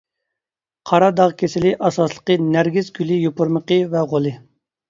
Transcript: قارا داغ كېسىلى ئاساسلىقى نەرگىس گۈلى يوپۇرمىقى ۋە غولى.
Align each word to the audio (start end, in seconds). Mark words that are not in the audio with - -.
قارا 0.91 1.09
داغ 1.19 1.35
كېسىلى 1.41 1.73
ئاساسلىقى 1.89 2.39
نەرگىس 2.57 2.91
گۈلى 2.99 3.21
يوپۇرمىقى 3.27 3.79
ۋە 3.93 4.07
غولى. 4.17 4.37